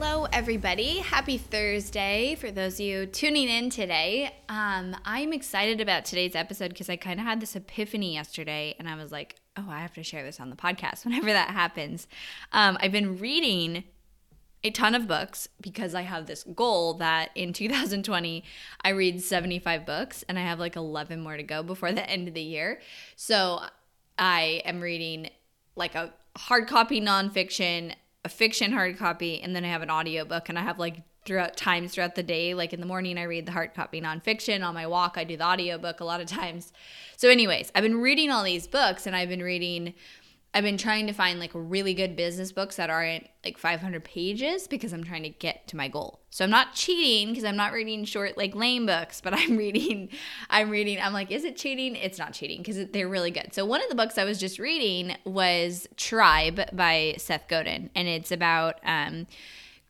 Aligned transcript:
Hello, 0.00 0.28
everybody. 0.32 0.98
Happy 0.98 1.38
Thursday 1.38 2.36
for 2.36 2.52
those 2.52 2.74
of 2.74 2.86
you 2.86 3.04
tuning 3.04 3.48
in 3.48 3.68
today. 3.68 4.32
Um, 4.48 4.96
I'm 5.04 5.32
excited 5.32 5.80
about 5.80 6.04
today's 6.04 6.36
episode 6.36 6.68
because 6.68 6.88
I 6.88 6.94
kind 6.94 7.18
of 7.18 7.26
had 7.26 7.40
this 7.40 7.56
epiphany 7.56 8.14
yesterday 8.14 8.76
and 8.78 8.88
I 8.88 8.94
was 8.94 9.10
like, 9.10 9.34
oh, 9.56 9.66
I 9.68 9.80
have 9.80 9.94
to 9.94 10.04
share 10.04 10.22
this 10.22 10.38
on 10.38 10.50
the 10.50 10.56
podcast 10.56 11.04
whenever 11.04 11.32
that 11.32 11.50
happens. 11.50 12.06
Um, 12.52 12.78
I've 12.80 12.92
been 12.92 13.18
reading 13.18 13.82
a 14.62 14.70
ton 14.70 14.94
of 14.94 15.08
books 15.08 15.48
because 15.60 15.96
I 15.96 16.02
have 16.02 16.26
this 16.26 16.44
goal 16.44 16.94
that 16.94 17.30
in 17.34 17.52
2020 17.52 18.44
I 18.82 18.90
read 18.90 19.20
75 19.20 19.84
books 19.84 20.24
and 20.28 20.38
I 20.38 20.42
have 20.42 20.60
like 20.60 20.76
11 20.76 21.20
more 21.20 21.36
to 21.36 21.42
go 21.42 21.64
before 21.64 21.90
the 21.90 22.08
end 22.08 22.28
of 22.28 22.34
the 22.34 22.40
year. 22.40 22.80
So 23.16 23.62
I 24.16 24.62
am 24.64 24.80
reading 24.80 25.30
like 25.74 25.96
a 25.96 26.14
hard 26.36 26.68
copy 26.68 27.00
nonfiction, 27.00 27.94
a 28.24 28.28
fiction 28.28 28.72
hard 28.72 28.98
copy, 28.98 29.40
and 29.40 29.54
then 29.54 29.64
I 29.64 29.68
have 29.68 29.82
an 29.82 29.90
audiobook 29.90 30.48
and 30.48 30.58
I 30.58 30.62
have 30.62 30.78
like 30.78 31.02
throughout 31.24 31.56
times 31.56 31.92
throughout 31.92 32.14
the 32.14 32.22
day. 32.22 32.54
Like 32.54 32.72
in 32.72 32.80
the 32.80 32.86
morning, 32.86 33.18
I 33.18 33.24
read 33.24 33.46
the 33.46 33.52
hard 33.52 33.74
copy 33.74 34.00
nonfiction. 34.00 34.66
On 34.66 34.74
my 34.74 34.86
walk, 34.86 35.14
I 35.16 35.24
do 35.24 35.36
the 35.36 35.44
audiobook 35.44 36.00
a 36.00 36.04
lot 36.04 36.20
of 36.20 36.26
times. 36.26 36.72
So, 37.16 37.28
anyways, 37.28 37.70
I've 37.74 37.82
been 37.82 38.00
reading 38.00 38.30
all 38.30 38.42
these 38.42 38.66
books 38.66 39.06
and 39.06 39.14
I've 39.14 39.28
been 39.28 39.42
reading 39.42 39.94
I've 40.54 40.64
been 40.64 40.78
trying 40.78 41.06
to 41.06 41.12
find 41.12 41.38
like 41.38 41.50
really 41.52 41.92
good 41.92 42.16
business 42.16 42.52
books 42.52 42.76
that 42.76 42.88
aren't 42.88 43.28
like 43.44 43.58
500 43.58 44.02
pages 44.02 44.66
because 44.66 44.92
I'm 44.92 45.04
trying 45.04 45.22
to 45.24 45.28
get 45.28 45.68
to 45.68 45.76
my 45.76 45.88
goal. 45.88 46.20
So 46.30 46.44
I'm 46.44 46.50
not 46.50 46.72
cheating 46.72 47.28
because 47.28 47.44
I'm 47.44 47.56
not 47.56 47.72
reading 47.72 48.04
short 48.06 48.38
like 48.38 48.54
lame 48.54 48.86
books, 48.86 49.20
but 49.20 49.34
I'm 49.36 49.56
reading 49.56 50.08
I'm 50.48 50.70
reading 50.70 50.98
I'm 51.00 51.12
like 51.12 51.30
is 51.30 51.44
it 51.44 51.56
cheating? 51.56 51.96
It's 51.96 52.18
not 52.18 52.32
cheating 52.32 52.58
because 52.58 52.86
they're 52.88 53.08
really 53.08 53.30
good. 53.30 53.52
So 53.52 53.64
one 53.64 53.82
of 53.82 53.88
the 53.88 53.94
books 53.94 54.16
I 54.16 54.24
was 54.24 54.40
just 54.40 54.58
reading 54.58 55.16
was 55.24 55.86
Tribe 55.96 56.60
by 56.72 57.14
Seth 57.18 57.46
Godin 57.48 57.90
and 57.94 58.08
it's 58.08 58.32
about 58.32 58.80
um 58.84 59.26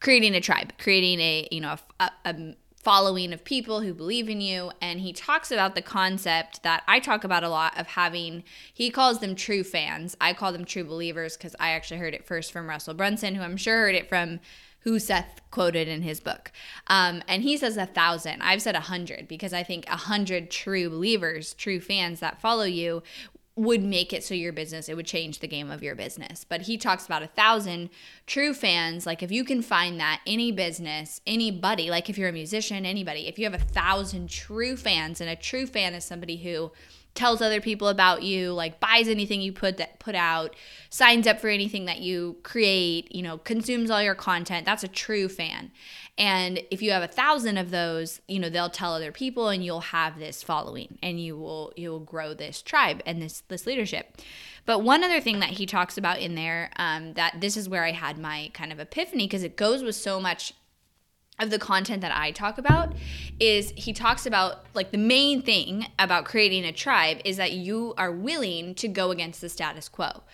creating 0.01 0.35
a 0.35 0.41
tribe, 0.41 0.73
creating 0.79 1.21
a, 1.21 1.49
you 1.51 1.61
know, 1.61 1.77
a, 2.01 2.11
a 2.25 2.55
following 2.83 3.33
of 3.33 3.45
people 3.45 3.81
who 3.81 3.93
believe 3.93 4.29
in 4.29 4.41
you. 4.41 4.71
And 4.81 5.01
he 5.01 5.13
talks 5.13 5.51
about 5.51 5.75
the 5.75 5.83
concept 5.83 6.63
that 6.63 6.85
I 6.87 7.01
talk 7.01 7.25
about 7.25 7.45
a 7.45 7.49
lot 7.49 7.79
of 7.79 7.89
having, 7.89 8.45
he 8.73 8.91
calls 8.91 9.19
them 9.19 9.35
true 9.35 9.65
fans. 9.65 10.17
I 10.21 10.33
call 10.33 10.53
them 10.53 10.65
true 10.65 10.85
believers 10.85 11.37
because 11.37 11.57
I 11.59 11.71
actually 11.71 11.99
heard 11.99 12.15
it 12.15 12.27
first 12.27 12.53
from 12.53 12.69
Russell 12.69 12.95
Brunson, 12.95 13.35
who 13.35 13.43
I'm 13.43 13.57
sure 13.57 13.77
heard 13.77 13.95
it 13.95 14.09
from 14.09 14.41
who 14.83 14.99
Seth 14.99 15.41
quoted 15.51 15.89
in 15.89 16.03
his 16.03 16.21
book. 16.21 16.53
Um, 16.87 17.23
and 17.27 17.43
he 17.43 17.57
says 17.57 17.77
a 17.77 17.85
thousand. 17.85 18.43
I've 18.43 18.63
said 18.63 18.77
a 18.77 18.81
hundred 18.81 19.27
because 19.27 19.53
I 19.53 19.63
think 19.63 19.87
a 19.89 19.97
hundred 19.97 20.51
true 20.51 20.89
believers, 20.89 21.53
true 21.55 21.81
fans 21.81 22.21
that 22.21 22.41
follow 22.41 22.65
you 22.65 23.03
would 23.59 23.83
make 23.83 24.13
it 24.13 24.23
so 24.23 24.35
your 24.35 24.53
business 24.53 24.89
it 24.89 24.97
would 24.97 25.07
change 25.07 25.41
the 25.41 25.49
game 25.49 25.71
of 25.71 25.83
your 25.83 25.95
business 25.95 26.45
but 26.45 26.63
he 26.63 26.79
talks 26.79 27.07
about 27.07 27.23
a 27.23 27.27
thousand 27.27 27.91
true 28.27 28.55
fans 28.55 29.05
like 29.05 29.23
if 29.23 29.33
you 29.33 29.45
can 29.45 29.61
find 29.61 29.99
that 29.99 30.21
any 30.27 30.53
business 30.53 31.21
anybody 31.27 31.91
like 31.91 32.09
if 32.09 32.17
you're 32.17 32.29
a 32.29 32.33
musician 32.33 32.87
anybody 32.87 33.27
if 33.27 33.39
you 33.39 33.45
have 33.45 33.55
a 33.55 33.65
thousand 33.65 34.31
true 34.31 34.77
fans 34.77 35.21
and 35.21 35.29
a 35.29 35.37
true 35.37 35.67
fan 35.67 35.93
is 35.93 36.05
somebody 36.05 36.37
who 36.37 36.71
tells 37.19 37.43
other 37.43 37.61
people 37.61 37.89
about 37.89 38.23
you, 38.23 38.53
like 38.53 38.79
buys 38.79 39.09
anything 39.09 39.41
you 39.41 39.53
put 39.53 39.77
that 39.77 39.99
put 39.99 40.15
out, 40.15 40.55
signs 40.89 41.27
up 41.27 41.41
for 41.41 41.49
anything 41.49 41.85
that 41.87 41.99
you 41.99 42.37
create, 42.45 43.13
you 43.13 43.23
know, 43.23 43.39
consumes 43.39 43.91
all 43.91 44.01
your 44.01 44.15
content. 44.15 44.65
That's 44.65 44.85
a 44.85 44.89
true 44.89 45.29
fan. 45.29 45.73
And 46.19 46.61
if 46.71 46.83
you 46.83 46.91
have 46.91 47.03
a 47.03 47.09
thousand 47.09 47.59
of 47.59 47.71
those, 47.71 48.21
you 48.27 48.41
know, 48.41 48.51
they'll 48.51 48.69
tell 48.69 48.93
other 48.93 49.13
people 49.13 49.49
and 49.49 49.65
you'll 49.65 49.81
have 49.81 50.19
this 50.19 50.43
following 50.43 50.99
and 51.01 51.21
you 51.21 51.39
will 51.39 51.73
you 51.77 51.91
will 51.91 52.01
grow 52.01 52.35
this 52.35 52.61
tribe 52.61 53.01
and 53.07 53.23
this 53.23 53.43
this 53.49 53.67
leadership. 53.67 54.21
But 54.67 54.81
one 54.81 55.05
other 55.05 55.21
thing 55.21 55.39
that 55.39 55.51
he 55.51 55.65
talks 55.65 55.97
about 55.97 56.19
in 56.19 56.35
there, 56.35 56.71
um, 56.77 57.15
that 57.15 57.41
this 57.41 57.57
is 57.57 57.69
where 57.69 57.85
I 57.85 57.93
had 57.93 58.19
my 58.19 58.51
kind 58.53 58.73
of 58.73 58.81
epiphany 58.81 59.27
because 59.27 59.45
it 59.45 59.57
goes 59.57 59.83
with 59.83 59.95
so 59.95 60.21
much 60.21 60.53
of 61.39 61.51
the 61.51 61.59
content 61.59 62.01
that 62.01 62.15
I 62.15 62.33
talk 62.33 62.59
about 62.59 62.95
is 63.39 63.73
he 63.77 63.93
talks 63.93 64.27
about 64.27 64.67
like 64.75 64.91
the 64.91 64.99
main 64.99 65.43
thing 65.43 65.87
about 65.99 66.25
creating 66.25 66.65
a 66.65 66.73
tribe 66.73 67.19
is 67.25 67.37
that 67.37 67.53
you 67.53 67.95
are 67.97 68.11
willing 68.11 68.75
to 68.77 68.89
go 68.89 69.11
against 69.11 69.41
the 69.41 69.49
status 69.49 69.89
quo 69.89 70.25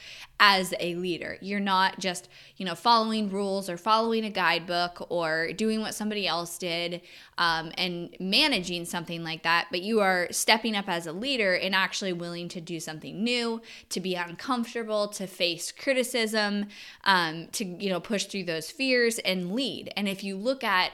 as 0.40 0.74
a 0.80 0.94
leader. 0.96 1.38
You're 1.40 1.60
not 1.60 2.00
just, 2.00 2.28
you 2.56 2.66
know, 2.66 2.74
following 2.74 3.30
rules 3.30 3.70
or 3.70 3.76
following 3.76 4.24
a 4.24 4.30
guidebook 4.30 5.06
or 5.08 5.52
doing 5.52 5.80
what 5.80 5.94
somebody 5.94 6.26
else 6.26 6.58
did 6.58 7.02
um, 7.38 7.70
and 7.78 8.14
managing 8.18 8.84
something 8.84 9.22
like 9.22 9.44
that, 9.44 9.68
but 9.70 9.82
you 9.82 10.00
are 10.00 10.26
stepping 10.30 10.74
up 10.74 10.88
as 10.88 11.06
a 11.06 11.12
leader 11.12 11.54
and 11.54 11.74
actually 11.74 12.12
willing 12.12 12.48
to 12.48 12.60
do 12.60 12.80
something 12.80 13.22
new, 13.22 13.62
to 13.90 14.00
be 14.00 14.16
uncomfortable, 14.16 15.08
to 15.08 15.26
face 15.26 15.70
criticism, 15.70 16.66
um, 17.04 17.46
to, 17.52 17.64
you 17.64 17.88
know, 17.88 18.00
push 18.00 18.24
through 18.24 18.44
those 18.44 18.70
fears 18.70 19.18
and 19.20 19.52
lead. 19.52 19.92
And 19.96 20.08
if 20.08 20.24
you 20.24 20.36
look 20.36 20.64
at, 20.64 20.92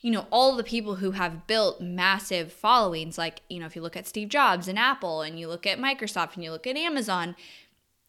you 0.00 0.10
know, 0.10 0.26
all 0.30 0.56
the 0.56 0.64
people 0.64 0.94
who 0.94 1.10
have 1.10 1.46
built 1.46 1.82
massive 1.82 2.50
followings, 2.50 3.18
like, 3.18 3.42
you 3.50 3.60
know, 3.60 3.66
if 3.66 3.76
you 3.76 3.82
look 3.82 3.96
at 3.96 4.06
Steve 4.06 4.30
Jobs 4.30 4.66
and 4.66 4.78
Apple 4.78 5.20
and 5.20 5.38
you 5.38 5.48
look 5.48 5.66
at 5.66 5.78
Microsoft 5.78 6.34
and 6.34 6.42
you 6.42 6.50
look 6.50 6.66
at 6.66 6.76
Amazon, 6.76 7.36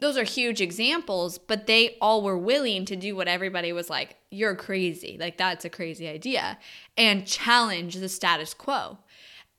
those 0.02 0.18
are 0.18 0.24
huge 0.24 0.60
examples, 0.60 1.38
but 1.38 1.68
they 1.68 1.96
all 2.02 2.22
were 2.22 2.38
willing 2.38 2.86
to 2.86 2.96
do 2.96 3.16
what 3.16 3.28
everybody 3.28 3.72
was 3.72 3.90
like, 3.90 4.18
you're 4.32 4.56
crazy. 4.56 5.16
Like, 5.20 5.38
that's 5.38 5.64
a 5.64 5.70
crazy 5.70 6.08
idea, 6.08 6.58
and 6.98 7.26
challenge 7.26 7.96
the 7.96 8.10
status 8.10 8.54
quo. 8.54 8.98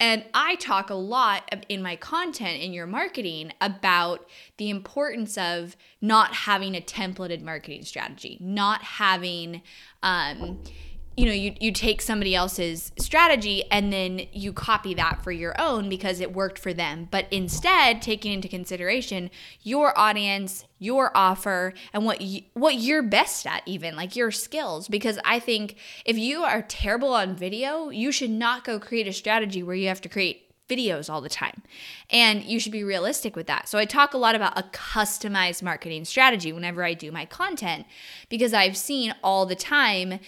And 0.00 0.24
I 0.34 0.56
talk 0.56 0.90
a 0.90 0.94
lot 0.94 1.54
in 1.68 1.80
my 1.80 1.94
content 1.94 2.60
in 2.60 2.72
your 2.72 2.88
marketing 2.88 3.52
about 3.60 4.28
the 4.56 4.68
importance 4.68 5.38
of 5.38 5.76
not 6.00 6.34
having 6.34 6.74
a 6.74 6.80
templated 6.80 7.40
marketing 7.40 7.84
strategy, 7.84 8.36
not 8.40 8.82
having, 8.82 9.62
um, 10.02 10.60
you 11.16 11.26
know 11.26 11.32
you 11.32 11.54
you 11.60 11.72
take 11.72 12.00
somebody 12.00 12.34
else's 12.34 12.92
strategy 12.98 13.64
and 13.70 13.92
then 13.92 14.26
you 14.32 14.52
copy 14.52 14.94
that 14.94 15.22
for 15.22 15.30
your 15.30 15.58
own 15.60 15.88
because 15.88 16.20
it 16.20 16.32
worked 16.32 16.58
for 16.58 16.72
them 16.72 17.08
but 17.10 17.26
instead 17.30 18.00
taking 18.00 18.32
into 18.32 18.48
consideration 18.48 19.30
your 19.62 19.98
audience 19.98 20.64
your 20.78 21.16
offer 21.16 21.72
and 21.92 22.04
what 22.04 22.20
you, 22.20 22.42
what 22.54 22.76
you're 22.76 23.02
best 23.02 23.46
at 23.46 23.62
even 23.66 23.94
like 23.94 24.16
your 24.16 24.30
skills 24.30 24.88
because 24.88 25.18
i 25.24 25.38
think 25.38 25.76
if 26.04 26.16
you 26.16 26.42
are 26.42 26.62
terrible 26.62 27.12
on 27.12 27.36
video 27.36 27.90
you 27.90 28.10
should 28.10 28.30
not 28.30 28.64
go 28.64 28.78
create 28.78 29.06
a 29.06 29.12
strategy 29.12 29.62
where 29.62 29.76
you 29.76 29.88
have 29.88 30.00
to 30.00 30.08
create 30.08 30.48
videos 30.68 31.10
all 31.12 31.20
the 31.20 31.28
time. 31.28 31.62
And 32.08 32.44
you 32.44 32.58
should 32.58 32.72
be 32.72 32.84
realistic 32.84 33.36
with 33.36 33.46
that. 33.46 33.68
So 33.68 33.78
I 33.78 33.84
talk 33.84 34.14
a 34.14 34.18
lot 34.18 34.34
about 34.34 34.58
a 34.58 34.62
customized 34.62 35.62
marketing 35.62 36.04
strategy 36.04 36.52
whenever 36.52 36.82
I 36.82 36.94
do 36.94 37.12
my 37.12 37.26
content 37.26 37.84
because 38.30 38.54
I've 38.54 38.76
seen 38.76 39.14
all 39.22 39.44
the 39.44 39.56
time 39.56 40.20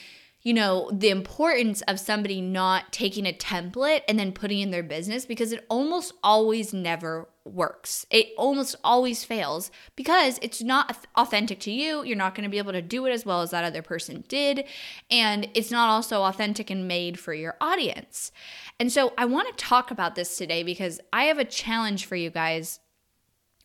you 0.45 0.53
know, 0.53 0.91
the 0.93 1.09
importance 1.09 1.81
of 1.83 1.99
somebody 1.99 2.43
not 2.43 2.93
taking 2.93 3.27
a 3.27 3.33
template 3.33 4.03
and 4.07 4.19
then 4.19 4.31
putting 4.31 4.61
in 4.61 4.71
their 4.71 4.83
business 4.83 5.25
because 5.25 5.53
it 5.53 5.65
almost 5.71 6.13
always 6.23 6.75
never 6.75 7.29
works. 7.47 8.05
It 8.11 8.29
almost 8.37 8.77
always 8.85 9.25
fails 9.25 9.71
because 9.97 10.39
it's 10.43 10.63
not 10.63 11.07
authentic 11.17 11.61
to 11.61 11.71
you. 11.71 12.05
You're 12.05 12.17
not 12.17 12.35
going 12.35 12.45
to 12.45 12.51
be 12.51 12.59
able 12.59 12.73
to 12.73 12.83
do 12.83 13.07
it 13.07 13.13
as 13.13 13.25
well 13.25 13.41
as 13.41 13.51
that 13.51 13.65
other 13.65 13.81
person 13.81 14.23
did. 14.29 14.65
And 15.11 15.49
it's 15.55 15.71
not 15.71 15.89
also 15.89 16.23
authentic 16.25 16.69
and 16.69 16.87
made 16.87 17.19
for 17.19 17.33
your 17.33 17.57
audience. 17.61 18.31
And 18.79 18.93
so 18.93 19.15
I 19.17 19.25
want 19.25 19.49
to 19.49 19.65
talk 19.65 19.91
about 19.91 20.15
this 20.15 20.37
today 20.37 20.63
because 20.63 21.01
I 21.11 21.25
have 21.25 21.39
a 21.39 21.45
challenge 21.45 22.05
for 22.05 22.17
you 22.17 22.29
guys 22.29 22.81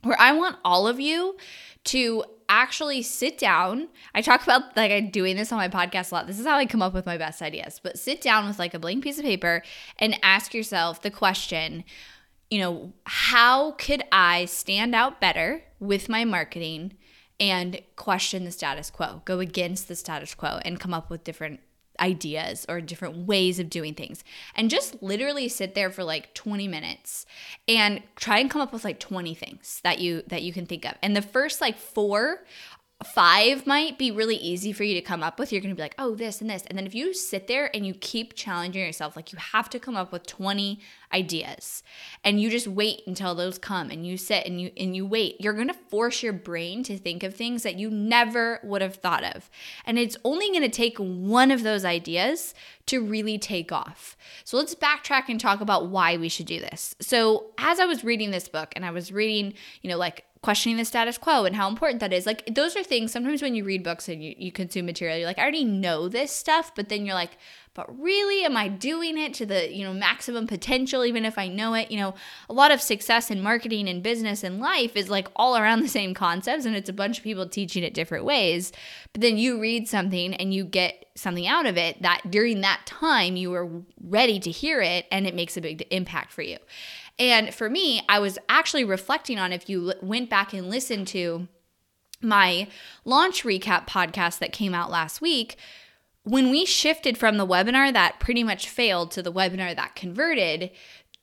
where 0.03 0.19
I 0.19 0.31
want 0.33 0.57
all 0.63 0.87
of 0.87 0.99
you 0.99 1.37
to 1.85 2.23
actually 2.47 3.01
sit 3.01 3.37
down. 3.37 3.87
I 4.13 4.21
talk 4.21 4.43
about 4.43 4.75
like 4.75 4.91
I'm 4.91 5.09
doing 5.09 5.35
this 5.35 5.51
on 5.51 5.57
my 5.57 5.69
podcast 5.69 6.11
a 6.11 6.15
lot. 6.15 6.27
This 6.27 6.39
is 6.39 6.45
how 6.45 6.57
I 6.57 6.65
come 6.65 6.81
up 6.81 6.93
with 6.93 7.05
my 7.05 7.17
best 7.17 7.41
ideas. 7.41 7.79
But 7.81 7.99
sit 7.99 8.21
down 8.21 8.47
with 8.47 8.59
like 8.59 8.73
a 8.73 8.79
blank 8.79 9.03
piece 9.03 9.19
of 9.19 9.25
paper 9.25 9.61
and 9.97 10.19
ask 10.23 10.53
yourself 10.53 11.01
the 11.01 11.11
question, 11.11 11.83
you 12.49 12.59
know, 12.59 12.93
how 13.05 13.71
could 13.73 14.03
I 14.11 14.45
stand 14.45 14.95
out 14.95 15.21
better 15.21 15.63
with 15.79 16.09
my 16.09 16.25
marketing 16.25 16.97
and 17.39 17.79
question 17.95 18.43
the 18.43 18.51
status 18.51 18.89
quo, 18.89 19.21
go 19.25 19.39
against 19.39 19.87
the 19.87 19.95
status 19.95 20.35
quo 20.35 20.59
and 20.65 20.79
come 20.79 20.93
up 20.93 21.09
with 21.09 21.23
different 21.23 21.61
ideas 21.99 22.65
or 22.69 22.81
different 22.81 23.27
ways 23.27 23.59
of 23.59 23.69
doing 23.69 23.93
things 23.93 24.23
and 24.55 24.69
just 24.69 25.01
literally 25.01 25.47
sit 25.47 25.75
there 25.75 25.89
for 25.89 26.03
like 26.03 26.33
20 26.33 26.67
minutes 26.67 27.25
and 27.67 28.01
try 28.15 28.39
and 28.39 28.49
come 28.49 28.61
up 28.61 28.73
with 28.73 28.83
like 28.83 28.99
20 28.99 29.33
things 29.33 29.81
that 29.83 29.99
you 29.99 30.23
that 30.27 30.41
you 30.43 30.53
can 30.53 30.65
think 30.65 30.85
of 30.85 30.93
and 31.01 31.15
the 31.15 31.21
first 31.21 31.61
like 31.61 31.77
four 31.77 32.43
five 33.03 33.65
might 33.65 33.97
be 33.97 34.11
really 34.11 34.35
easy 34.35 34.73
for 34.73 34.83
you 34.83 34.93
to 34.93 35.01
come 35.01 35.23
up 35.23 35.39
with. 35.39 35.51
You're 35.51 35.61
going 35.61 35.73
to 35.73 35.75
be 35.75 35.81
like, 35.81 35.95
oh, 35.97 36.15
this 36.15 36.41
and 36.41 36.49
this. 36.49 36.63
And 36.67 36.77
then 36.77 36.85
if 36.85 36.93
you 36.93 37.13
sit 37.13 37.47
there 37.47 37.73
and 37.73 37.85
you 37.85 37.93
keep 37.93 38.33
challenging 38.35 38.83
yourself, 38.83 39.15
like 39.15 39.31
you 39.31 39.39
have 39.39 39.69
to 39.69 39.79
come 39.79 39.95
up 39.95 40.11
with 40.11 40.25
20 40.25 40.79
ideas. 41.13 41.83
And 42.23 42.39
you 42.39 42.49
just 42.49 42.67
wait 42.67 43.01
until 43.07 43.33
those 43.35 43.57
come 43.57 43.89
and 43.89 44.05
you 44.05 44.17
sit 44.17 44.45
and 44.45 44.61
you 44.61 44.71
and 44.77 44.95
you 44.95 45.05
wait. 45.05 45.39
You're 45.39 45.53
going 45.53 45.67
to 45.67 45.73
force 45.73 46.21
your 46.21 46.33
brain 46.33 46.83
to 46.83 46.97
think 46.97 47.23
of 47.23 47.33
things 47.33 47.63
that 47.63 47.75
you 47.75 47.89
never 47.89 48.59
would 48.63 48.81
have 48.81 48.95
thought 48.95 49.23
of. 49.23 49.49
And 49.85 49.97
it's 49.97 50.17
only 50.23 50.49
going 50.49 50.61
to 50.61 50.69
take 50.69 50.97
one 50.97 51.51
of 51.51 51.63
those 51.63 51.85
ideas 51.85 52.53
to 52.87 53.03
really 53.03 53.37
take 53.37 53.71
off. 53.71 54.17
So 54.43 54.57
let's 54.57 54.75
backtrack 54.75 55.29
and 55.29 55.39
talk 55.39 55.61
about 55.61 55.89
why 55.89 56.17
we 56.17 56.29
should 56.29 56.47
do 56.47 56.59
this. 56.59 56.95
So 56.99 57.51
as 57.57 57.79
i 57.79 57.85
was 57.85 58.03
reading 58.03 58.31
this 58.31 58.47
book 58.47 58.73
and 58.75 58.85
i 58.85 58.91
was 58.91 59.11
reading 59.11 59.53
you 59.81 59.89
know 59.89 59.97
like 59.97 60.25
questioning 60.41 60.77
the 60.77 60.85
status 60.85 61.17
quo 61.17 61.43
and 61.45 61.55
how 61.55 61.67
important 61.67 61.99
that 61.99 62.13
is. 62.13 62.25
Like 62.25 62.53
those 62.53 62.75
are 62.75 62.83
things 62.83 63.11
sometimes 63.11 63.41
when 63.41 63.55
you 63.55 63.63
read 63.63 63.83
books 63.83 64.07
and 64.07 64.23
you, 64.23 64.35
you 64.37 64.51
consume 64.51 64.85
material, 64.85 65.17
you're 65.17 65.27
like, 65.27 65.37
I 65.37 65.41
already 65.41 65.65
know 65.65 66.07
this 66.07 66.31
stuff, 66.31 66.73
but 66.75 66.89
then 66.89 67.05
you're 67.05 67.15
like, 67.15 67.37
but 67.73 68.01
really 68.01 68.43
am 68.43 68.57
I 68.57 68.67
doing 68.67 69.17
it 69.17 69.33
to 69.35 69.45
the, 69.45 69.73
you 69.73 69.83
know, 69.83 69.93
maximum 69.93 70.47
potential 70.47 71.05
even 71.05 71.25
if 71.25 71.37
I 71.37 71.47
know 71.47 71.73
it? 71.73 71.91
You 71.91 71.97
know, 71.97 72.15
a 72.49 72.53
lot 72.53 72.71
of 72.71 72.81
success 72.81 73.31
in 73.31 73.41
marketing 73.41 73.87
and 73.87 74.03
business 74.03 74.43
and 74.43 74.59
life 74.59 74.95
is 74.95 75.09
like 75.09 75.27
all 75.35 75.57
around 75.57 75.81
the 75.81 75.87
same 75.87 76.13
concepts 76.13 76.65
and 76.65 76.75
it's 76.75 76.89
a 76.89 76.93
bunch 76.93 77.17
of 77.17 77.23
people 77.23 77.47
teaching 77.47 77.83
it 77.83 77.93
different 77.93 78.25
ways. 78.25 78.71
But 79.13 79.21
then 79.21 79.37
you 79.37 79.59
read 79.59 79.87
something 79.87 80.33
and 80.35 80.53
you 80.53 80.65
get 80.65 81.05
something 81.15 81.47
out 81.47 81.65
of 81.65 81.77
it 81.77 82.01
that 82.01 82.21
during 82.29 82.61
that 82.61 82.81
time 82.85 83.35
you 83.35 83.51
were 83.51 83.69
ready 84.01 84.39
to 84.39 84.51
hear 84.51 84.81
it 84.81 85.05
and 85.11 85.27
it 85.27 85.35
makes 85.35 85.57
a 85.57 85.61
big 85.61 85.85
impact 85.91 86.31
for 86.31 86.41
you. 86.41 86.57
And 87.19 87.53
for 87.53 87.69
me, 87.69 88.01
I 88.07 88.19
was 88.19 88.39
actually 88.47 88.85
reflecting 88.85 89.37
on 89.37 89.51
if 89.51 89.69
you 89.69 89.93
went 90.01 90.29
back 90.29 90.53
and 90.53 90.69
listened 90.69 91.07
to 91.09 91.49
my 92.21 92.67
launch 93.05 93.43
recap 93.43 93.87
podcast 93.87 94.39
that 94.39 94.53
came 94.53 94.73
out 94.73 94.89
last 94.89 95.21
week, 95.21 95.57
when 96.23 96.49
we 96.49 96.65
shifted 96.65 97.17
from 97.17 97.37
the 97.37 97.47
webinar 97.47 97.91
that 97.93 98.19
pretty 98.19 98.43
much 98.43 98.67
failed 98.69 99.11
to 99.11 99.21
the 99.21 99.31
webinar 99.31 99.75
that 99.75 99.95
converted, 99.95 100.71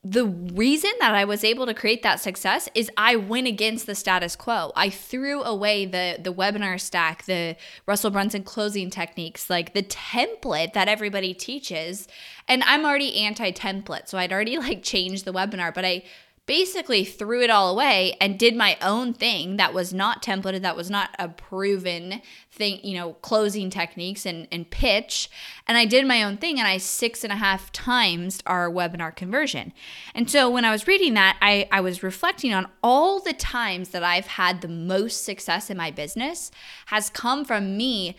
the 0.09 0.25
reason 0.27 0.93
that 1.01 1.17
I 1.17 1.25
was 1.25 1.43
able 1.43 1.67
to 1.67 1.75
create 1.75 2.05
that 2.05 2.21
success 2.21 2.69
is 2.75 2.91
I 2.97 3.17
went 3.17 3.49
against 3.49 3.87
the 3.87 3.95
status 3.97 4.37
quo. 4.37 4.71
I 4.77 4.89
threw 4.89 5.43
away 5.43 5.85
the 5.85 6.19
the 6.23 6.33
webinar 6.33 6.81
stack, 6.81 7.25
the 7.25 7.57
Russell 7.87 8.11
Brunson 8.11 8.45
closing 8.45 8.89
techniques, 8.89 9.51
like 9.51 9.75
the 9.75 9.83
template 9.83 10.75
that 10.75 10.89
everybody 10.89 11.35
teaches. 11.35 12.07
And 12.47 12.63
I'm 12.65 12.85
already 12.85 13.21
anti-template, 13.21 14.07
so 14.07 14.17
I'd 14.17 14.33
already 14.33 14.59
like 14.67 14.85
changed 14.85 15.25
the 15.25 15.33
webinar, 15.33 15.75
but 15.75 15.85
I 15.85 16.05
basically 16.47 17.05
threw 17.05 17.43
it 17.43 17.51
all 17.51 17.73
away 17.73 18.17
and 18.21 18.39
did 18.39 18.55
my 18.55 18.77
own 18.81 19.13
thing 19.13 19.57
that 19.57 19.75
was 19.75 19.93
not 19.93 20.23
templated, 20.23 20.63
that 20.63 20.77
was 20.77 20.89
not 20.89 21.11
a 21.19 21.29
proven 21.29 22.23
thing, 22.53 22.79
you 22.85 22.97
know, 22.97 23.15
closing 23.15 23.69
techniques 23.69 24.25
and, 24.25 24.47
and 24.53 24.71
pitch. 24.71 25.29
And 25.67 25.77
I 25.77 25.85
did 25.85 26.07
my 26.07 26.23
own 26.23 26.37
thing 26.37 26.59
and 26.59 26.69
I 26.69 26.79
six 26.79 27.25
and 27.25 27.33
a 27.33 27.37
half 27.37 27.73
times 27.73 28.41
our 28.47 28.71
webinar 28.71 29.15
conversion. 29.15 29.73
And 30.15 30.31
so 30.31 30.49
when 30.49 30.65
I 30.65 30.71
was 30.71 30.87
reading 30.87 31.15
that, 31.15 31.37
I, 31.43 31.69
I 31.73 31.81
was 31.81 32.05
reflecting 32.05 32.55
on 32.55 32.69
all 32.83 33.21
the 33.21 33.33
times 33.33 33.89
that 33.89 34.05
I've 34.05 34.29
had 34.29 34.61
the 34.61 34.69
most 34.69 35.25
success 35.25 35.69
in 35.69 35.77
my 35.77 35.91
business 35.91 36.53
has 36.87 37.11
come 37.11 37.45
from 37.45 37.77
me 37.77 38.17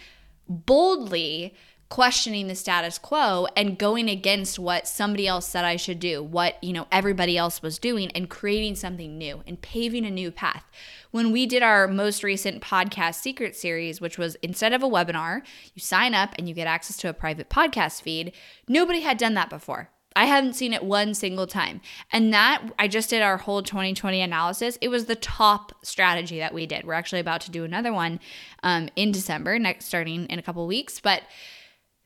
boldly 0.49 1.53
questioning 1.89 2.47
the 2.47 2.55
status 2.55 2.97
quo 2.97 3.47
and 3.55 3.77
going 3.77 4.09
against 4.09 4.59
what 4.59 4.87
somebody 4.87 5.27
else 5.27 5.47
said 5.47 5.63
I 5.63 5.77
should 5.77 5.99
do, 5.99 6.21
what, 6.21 6.61
you 6.63 6.73
know, 6.73 6.87
everybody 6.91 7.37
else 7.37 7.61
was 7.61 7.79
doing 7.79 8.11
and 8.11 8.29
creating 8.29 8.75
something 8.75 9.17
new 9.17 9.41
and 9.47 9.61
paving 9.61 10.05
a 10.05 10.11
new 10.11 10.31
path. 10.31 10.65
When 11.11 11.31
we 11.31 11.45
did 11.45 11.63
our 11.63 11.87
most 11.87 12.23
recent 12.23 12.61
podcast 12.61 13.15
secret 13.15 13.55
series, 13.55 14.01
which 14.01 14.17
was 14.17 14.35
instead 14.35 14.73
of 14.73 14.83
a 14.83 14.89
webinar, 14.89 15.41
you 15.73 15.81
sign 15.81 16.13
up 16.13 16.35
and 16.37 16.49
you 16.49 16.53
get 16.53 16.67
access 16.67 16.97
to 16.97 17.09
a 17.09 17.13
private 17.13 17.49
podcast 17.49 18.01
feed, 18.01 18.33
nobody 18.67 19.01
had 19.01 19.17
done 19.17 19.33
that 19.35 19.49
before. 19.49 19.89
I 20.17 20.25
hadn't 20.25 20.53
seen 20.53 20.73
it 20.73 20.83
one 20.83 21.13
single 21.13 21.45
time. 21.45 21.79
And 22.11 22.33
that, 22.33 22.63
I 22.79 22.87
just 22.87 23.11
did 23.11 23.21
our 23.21 23.37
whole 23.37 23.61
2020 23.61 24.19
analysis. 24.19 24.75
It 24.81 24.87
was 24.87 25.05
the 25.05 25.15
top 25.15 25.73
strategy 25.85 26.39
that 26.39 26.55
we 26.55 26.65
did. 26.65 26.85
We're 26.85 26.93
actually 26.93 27.21
about 27.21 27.41
to 27.41 27.51
do 27.51 27.63
another 27.63 27.93
one 27.93 28.19
um, 28.63 28.89
in 28.95 29.11
December, 29.11 29.59
next 29.59 29.85
starting 29.85 30.25
in 30.25 30.39
a 30.39 30.41
couple 30.41 30.65
weeks. 30.65 30.99
But 30.99 31.21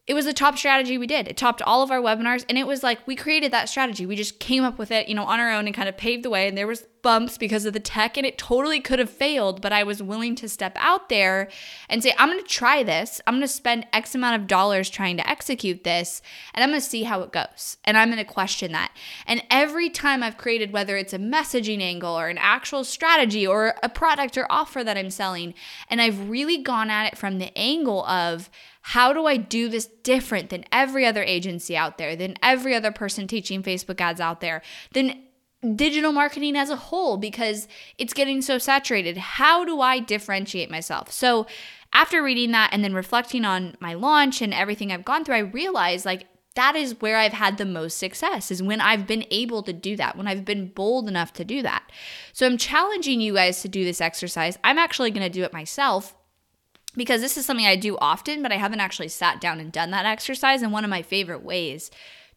it 0.07 0.13
was 0.13 0.25
the 0.25 0.33
top 0.33 0.57
strategy 0.57 0.98
we 0.98 1.07
did. 1.07 1.27
It 1.27 1.38
topped 1.38 1.62
all 1.62 1.83
of 1.83 1.92
our 1.92 2.01
webinars 2.01 2.44
and 2.50 2.57
it 2.57 2.65
was 2.65 2.83
like 2.83 3.06
we 3.07 3.15
created 3.15 3.51
that 3.53 3.69
strategy. 3.69 4.06
We 4.06 4.15
just 4.15 4.39
came 4.39 4.63
up 4.63 4.80
with 4.80 4.92
it, 4.92 5.07
you 5.07 5.15
know, 5.15 5.25
on 5.25 5.39
our 5.39 5.51
own 5.51 5.68
and 5.68 5.75
kind 5.75 5.88
of 5.88 5.98
paved 5.98 6.24
the 6.24 6.30
way 6.30 6.48
and 6.48 6.57
there 6.57 6.68
was 6.68 6.86
bumps 7.01 7.38
because 7.38 7.65
of 7.65 7.74
the 7.74 7.80
tech 7.80 8.18
and 8.18 8.25
it 8.25 8.38
totally 8.38 8.80
could 8.80 9.00
have 9.00 9.09
failed, 9.09 9.62
but 9.62 9.74
I 9.74 9.83
was 9.83 10.01
willing 10.01 10.36
to 10.36 10.50
step 10.50 10.75
out 10.77 11.09
there 11.09 11.50
and 11.89 12.01
say 12.03 12.13
I'm 12.18 12.30
going 12.30 12.42
to 12.42 12.48
try 12.48 12.83
this. 12.83 13.21
I'm 13.25 13.36
going 13.36 13.42
to 13.42 13.48
spend 13.48 13.88
X 13.94 14.15
amount 14.15 14.42
of 14.42 14.48
dollars 14.48 14.89
trying 14.89 15.18
to 15.18 15.30
execute 15.30 15.83
this 15.83 16.21
and 16.53 16.63
I'm 16.63 16.69
going 16.69 16.81
to 16.81 16.88
see 16.88 17.03
how 17.03 17.21
it 17.21 17.31
goes. 17.31 17.77
And 17.83 17.98
I'm 17.98 18.09
going 18.09 18.24
to 18.24 18.31
question 18.31 18.71
that. 18.71 18.92
And 19.25 19.44
every 19.50 19.89
time 19.89 20.24
I've 20.24 20.38
created 20.38 20.71
whether 20.71 20.98
it's 20.98 21.13
a 21.13 21.19
messaging 21.19 21.81
angle 21.81 22.18
or 22.18 22.30
an 22.30 22.38
actual 22.38 22.83
strategy 22.83 23.45
or 23.45 23.75
a 23.83 23.89
product 23.89 24.38
or 24.38 24.51
offer 24.51 24.83
that 24.83 24.98
I'm 24.98 25.09
selling 25.09 25.53
and 25.89 26.01
I've 26.01 26.30
really 26.30 26.57
gone 26.57 26.89
at 26.89 27.07
it 27.07 27.18
from 27.18 27.39
the 27.39 27.56
angle 27.57 28.06
of 28.06 28.50
how 28.81 29.13
do 29.13 29.25
I 29.25 29.38
do 29.38 29.69
this 29.69 29.86
different 29.86 30.50
than 30.50 30.65
every 30.71 31.06
other 31.06 31.24
agency 31.24 31.77
out 31.77 31.98
there, 31.98 32.15
than 32.15 32.36
every 32.42 32.74
other 32.74 32.92
person 32.92 33.27
teaching 33.27 33.62
Facebook 33.62 34.01
ads 34.01 34.19
out 34.19 34.42
there, 34.42 34.62
than 34.94 35.24
digital 35.75 36.12
marketing 36.12 36.56
as 36.56 36.69
a 36.69 36.75
whole 36.75 37.18
because 37.18 37.68
it's 37.98 38.13
getting 38.13 38.42
so 38.42 38.58
saturated? 38.58 39.18
How 39.18 39.63
do 39.63 39.81
I 39.81 40.00
differentiate 40.00 40.72
myself? 40.72 41.12
So, 41.12 41.48
after 41.94 42.24
reading 42.24 42.52
that 42.52 42.69
and 42.72 42.84
then 42.84 42.94
reflecting 42.94 43.44
on 43.44 43.75
my 43.82 43.94
launch 43.94 44.41
and 44.41 44.53
everything 44.53 44.91
I've 44.91 45.03
gone 45.03 45.25
through, 45.25 45.36
I 45.36 45.39
realized 45.39 46.06
like 46.06 46.25
that 46.56 46.75
is 46.75 47.00
where 47.00 47.18
I've 47.18 47.34
had 47.34 47.58
the 47.58 47.65
most 47.65 47.98
success 47.98 48.51
is 48.51 48.62
when 48.62 48.82
I've 48.82 49.08
been 49.08 49.25
able 49.32 49.63
to 49.63 49.74
do 49.74 49.96
that, 49.96 50.18
when 50.18 50.27
I've 50.27 50.44
been 50.44 50.68
bold 50.68 51.08
enough 51.08 51.32
to 51.34 51.46
do 51.46 51.62
that. 51.62 51.89
So 52.34 52.46
I'm 52.46 52.58
challenging 52.58 53.22
you 53.22 53.36
guys 53.36 53.62
to 53.62 53.70
do 53.70 53.86
this 53.86 54.01
exercise. 54.01 54.58
I'm 54.63 54.77
actually 54.77 55.12
going 55.12 55.25
to 55.25 55.30
do 55.30 55.44
it 55.44 55.53
myself 55.53 56.15
because 56.96 57.22
this 57.22 57.38
is 57.38 57.46
something 57.46 57.65
I 57.65 57.77
do 57.77 57.98
often, 58.00 58.41
but 58.41 58.51
I 58.51 58.58
haven't 58.58 58.82
actually 58.82 59.08
sat 59.08 59.39
down 59.39 59.62
and 59.62 59.72
done 59.72 59.91
that 59.91 60.06
exercise. 60.06 60.62
And 60.62 60.74
one 60.74 60.84
of 60.84 60.89
my 60.89 61.01
favorite 61.01 61.44
ways 61.44 61.89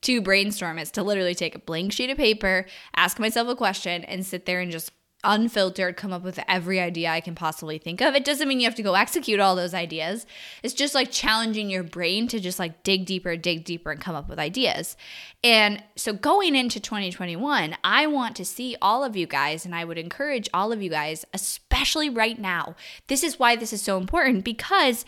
to 0.05 0.23
brainstorm 0.23 0.79
is 0.79 0.91
to 0.93 1.03
literally 1.03 1.35
take 1.35 1.55
a 1.55 1.59
blank 1.59 1.93
sheet 1.93 2.11
of 2.11 2.17
paper, 2.17 2.67
ask 2.97 3.19
myself 3.19 3.49
a 3.49 3.57
question, 3.57 4.05
and 4.05 4.25
sit 4.25 4.47
there 4.47 4.61
and 4.61 4.71
just 4.71 4.93
unfiltered 5.25 5.97
come 5.97 6.13
up 6.13 6.23
with 6.23 6.39
every 6.47 6.79
idea 6.79 7.09
I 7.09 7.21
can 7.21 7.35
possibly 7.35 7.79
think 7.79 8.01
of. 8.01 8.15
It 8.15 8.25
doesn't 8.25 8.47
mean 8.47 8.61
you 8.61 8.67
have 8.67 8.75
to 8.77 8.83
go 8.83 8.95
execute 8.95 9.41
all 9.41 9.57
those 9.57 9.75
ideas. 9.75 10.27
It's 10.63 10.75
just 10.75 10.95
like 10.95 11.11
challenging 11.11 11.71
your 11.71 11.83
brain 11.83 12.29
to 12.29 12.39
just 12.39 12.59
like 12.59 12.83
dig 12.83 13.07
deeper, 13.07 13.37
dig 13.37 13.65
deeper, 13.65 13.91
and 13.91 14.01
come 14.01 14.15
up 14.15 14.29
with 14.29 14.39
ideas. 14.39 14.97
And 15.43 15.83
so 15.97 16.13
going 16.13 16.55
into 16.55 16.79
2021, 16.79 17.77
I 17.83 18.07
want 18.07 18.37
to 18.37 18.45
see 18.45 18.77
all 18.81 19.03
of 19.03 19.17
you 19.17 19.27
guys, 19.27 19.65
and 19.65 19.75
I 19.75 19.85
would 19.85 19.99
encourage 19.99 20.49
all 20.55 20.73
of 20.73 20.83
you 20.83 20.91
guys, 20.91 21.25
especially 21.33 22.11
right 22.11 22.39
now. 22.39 22.77
This 23.09 23.25
is 23.25 23.39
why 23.39 23.57
this 23.57 23.73
is 23.73 23.83
so 23.83 23.99
important 23.99 24.45
because 24.45 25.05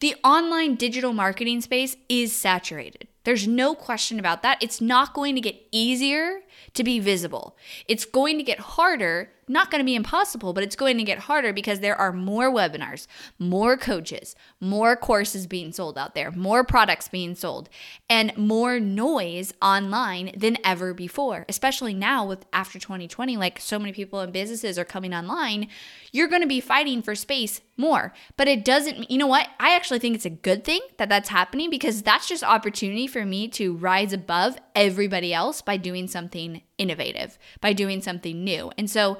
the 0.00 0.14
online 0.24 0.76
digital 0.76 1.12
marketing 1.12 1.60
space 1.60 1.96
is 2.08 2.34
saturated. 2.34 3.07
There's 3.24 3.46
no 3.46 3.74
question 3.74 4.18
about 4.18 4.42
that. 4.42 4.62
It's 4.62 4.80
not 4.80 5.12
going 5.12 5.34
to 5.34 5.40
get 5.40 5.56
easier 5.70 6.40
to 6.74 6.84
be 6.84 6.98
visible. 6.98 7.56
It's 7.86 8.04
going 8.04 8.38
to 8.38 8.44
get 8.44 8.58
harder, 8.58 9.30
not 9.48 9.70
going 9.70 9.80
to 9.80 9.84
be 9.84 9.94
impossible, 9.94 10.52
but 10.52 10.62
it's 10.62 10.76
going 10.76 10.98
to 10.98 11.04
get 11.04 11.20
harder 11.20 11.52
because 11.52 11.80
there 11.80 11.96
are 11.96 12.12
more 12.12 12.50
webinars, 12.50 13.06
more 13.38 13.76
coaches, 13.76 14.36
more 14.60 14.96
courses 14.96 15.46
being 15.46 15.72
sold 15.72 15.96
out 15.96 16.14
there, 16.14 16.30
more 16.30 16.64
products 16.64 17.08
being 17.08 17.34
sold, 17.34 17.68
and 18.10 18.36
more 18.36 18.78
noise 18.78 19.54
online 19.62 20.32
than 20.36 20.58
ever 20.64 20.92
before. 20.92 21.44
Especially 21.48 21.94
now 21.94 22.26
with 22.26 22.44
after 22.52 22.78
2020, 22.78 23.36
like 23.36 23.58
so 23.60 23.78
many 23.78 23.92
people 23.92 24.20
and 24.20 24.32
businesses 24.32 24.78
are 24.78 24.84
coming 24.84 25.14
online, 25.14 25.68
you're 26.12 26.28
going 26.28 26.42
to 26.42 26.48
be 26.48 26.60
fighting 26.60 27.02
for 27.02 27.14
space 27.14 27.60
more. 27.76 28.12
But 28.36 28.48
it 28.48 28.64
doesn't, 28.64 29.10
you 29.10 29.18
know 29.18 29.26
what? 29.26 29.48
I 29.58 29.74
actually 29.74 30.00
think 30.00 30.16
it's 30.16 30.26
a 30.26 30.30
good 30.30 30.64
thing 30.64 30.80
that 30.98 31.08
that's 31.08 31.28
happening 31.28 31.70
because 31.70 32.02
that's 32.02 32.28
just 32.28 32.42
opportunity 32.42 33.06
for 33.06 33.24
me 33.24 33.48
to 33.48 33.74
rise 33.76 34.12
above 34.12 34.58
everybody 34.74 35.32
else 35.32 35.57
by 35.62 35.76
doing 35.76 36.06
something 36.08 36.62
innovative, 36.78 37.38
by 37.60 37.72
doing 37.72 38.02
something 38.02 38.44
new. 38.44 38.70
And 38.78 38.90
so 38.90 39.18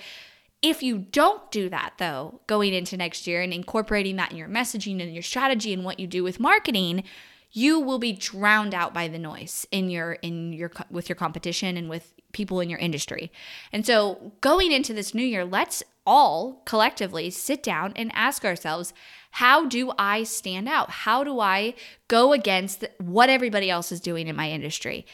If 0.61 0.83
you 0.83 0.99
don't 0.99 1.49
do 1.53 1.69
that 1.69 1.95
though, 1.99 2.41
going 2.47 2.75
into 2.75 2.97
next 2.97 3.27
year 3.27 3.43
and 3.43 3.53
incorporating 3.53 4.17
that 4.17 4.33
in 4.33 4.37
your 4.37 4.49
messaging 4.49 5.01
and 5.01 5.13
your 5.15 5.23
strategy 5.23 5.73
and 5.73 5.85
what 5.85 6.01
you 6.01 6.07
do 6.07 6.25
with 6.25 6.41
marketing, 6.41 7.05
you 7.53 7.79
will 7.81 7.99
be 7.99 8.13
drowned 8.13 8.75
out 8.75 8.93
by 8.93 9.09
the 9.09 9.19
noise 9.19 9.67
in 9.71 9.89
your 9.89 10.15
in 10.15 10.53
your 10.53 10.71
with 10.91 11.09
your 11.09 11.17
competition 11.17 11.77
and 11.77 11.89
with 11.89 12.13
people 12.33 12.61
in 12.61 12.69
your 12.69 12.79
industry. 12.81 13.31
And 13.73 13.87
so, 13.87 14.33
going 14.41 14.71
into 14.73 14.93
this 14.93 15.15
new 15.15 15.23
year, 15.25 15.45
let's 15.45 15.83
all 16.05 16.63
collectively 16.67 17.31
sit 17.31 17.63
down 17.63 17.93
and 17.97 18.11
ask 18.15 18.45
ourselves, 18.45 18.93
how 19.33 19.67
do 19.67 19.93
I 19.99 20.25
stand 20.25 20.69
out? 20.69 20.91
How 20.91 21.23
do 21.23 21.39
I 21.41 21.75
go 22.09 22.33
against 22.33 22.85
what 22.99 23.31
everybody 23.31 23.71
else 23.71 23.93
is 23.93 24.01
doing 24.01 24.27
in 24.27 24.37
my 24.37 24.51
industry? 24.51 25.07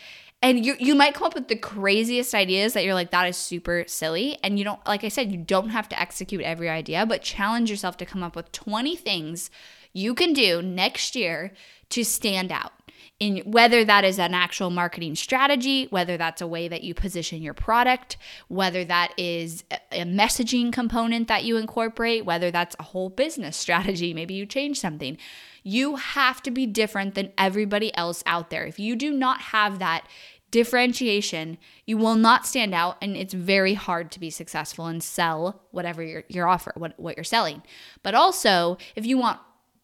And 0.44 0.64
you 0.64 0.76
you 0.78 0.94
might 0.94 1.14
come 1.14 1.26
up 1.26 1.34
with 1.34 1.48
the 1.48 1.56
craziest 1.56 2.34
ideas 2.34 2.74
that 2.74 2.84
you're 2.84 2.92
like 2.92 3.12
that 3.12 3.26
is 3.26 3.36
super 3.38 3.84
silly 3.86 4.38
and 4.42 4.58
you 4.58 4.64
don't 4.64 4.86
like 4.86 5.02
I 5.02 5.08
said 5.08 5.32
you 5.32 5.38
don't 5.38 5.70
have 5.70 5.88
to 5.88 5.98
execute 5.98 6.42
every 6.42 6.68
idea, 6.68 7.06
but 7.06 7.22
challenge 7.22 7.70
yourself 7.70 7.96
to 7.96 8.04
come 8.04 8.22
up 8.22 8.36
with 8.36 8.52
20 8.52 8.94
things 8.94 9.50
you 9.94 10.12
can 10.14 10.34
do 10.34 10.60
next 10.60 11.16
year 11.16 11.52
to 11.88 12.04
stand 12.04 12.52
out 12.52 12.72
in 13.20 13.38
whether 13.46 13.84
that 13.84 14.04
is 14.04 14.18
an 14.18 14.34
actual 14.34 14.70
marketing 14.70 15.14
strategy, 15.14 15.86
whether 15.90 16.16
that's 16.16 16.42
a 16.42 16.46
way 16.46 16.66
that 16.66 16.82
you 16.82 16.94
position 16.94 17.40
your 17.40 17.54
product, 17.54 18.16
whether 18.48 18.84
that 18.84 19.14
is 19.16 19.62
a 19.92 20.04
messaging 20.04 20.72
component 20.72 21.28
that 21.28 21.44
you 21.44 21.56
incorporate, 21.56 22.24
whether 22.24 22.50
that's 22.50 22.74
a 22.78 22.82
whole 22.82 23.08
business 23.08 23.56
strategy, 23.56 24.12
maybe 24.14 24.34
you 24.34 24.44
change 24.44 24.80
something. 24.80 25.16
You 25.62 25.96
have 25.96 26.42
to 26.42 26.50
be 26.50 26.66
different 26.66 27.14
than 27.14 27.32
everybody 27.38 27.96
else 27.96 28.22
out 28.26 28.50
there. 28.50 28.66
If 28.66 28.78
you 28.78 28.96
do 28.96 29.12
not 29.12 29.40
have 29.40 29.78
that 29.78 30.06
differentiation, 30.54 31.58
you 31.84 31.98
will 31.98 32.14
not 32.14 32.46
stand 32.46 32.72
out 32.72 32.96
and 33.02 33.16
it's 33.16 33.34
very 33.34 33.74
hard 33.74 34.12
to 34.12 34.20
be 34.20 34.30
successful 34.30 34.86
and 34.86 35.02
sell 35.02 35.60
whatever 35.72 36.00
your, 36.00 36.22
your 36.28 36.46
offer, 36.46 36.72
what, 36.76 36.94
what 36.96 37.16
you're 37.16 37.24
selling. 37.24 37.60
But 38.04 38.14
also, 38.14 38.78
if 38.94 39.04
you 39.04 39.18
want 39.18 39.40